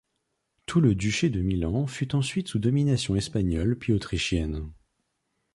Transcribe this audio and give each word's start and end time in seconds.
Tout 0.65 0.81
le 0.81 0.95
duché 0.95 1.29
de 1.29 1.41
Milan 1.41 1.85
fut 1.85 2.15
ensuite 2.15 2.47
sous 2.47 2.57
domination 2.57 3.15
espagnole 3.15 3.77
puis 3.77 3.93
autrichienne. 3.93 4.71